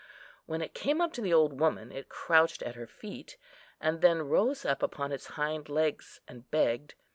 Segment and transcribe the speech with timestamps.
[0.47, 3.37] When it came up to the old woman, it crouched at her feet,
[3.79, 6.95] and then rose up upon its hind legs and begged.